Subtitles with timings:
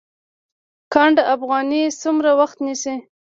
[0.93, 2.95] ګنډ افغاني څومره وخت نیسي؟